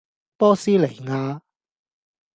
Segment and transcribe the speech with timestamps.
[0.35, 1.41] 波斯尼亞